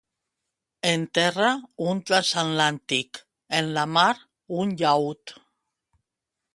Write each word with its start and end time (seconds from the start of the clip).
En 0.91 1.03
terra, 1.17 1.49
un 1.91 2.01
transatlàntic; 2.09 3.21
en 3.61 3.71
la 3.77 3.87
mar, 3.99 4.11
un 4.63 4.77
llaüt. 4.83 5.39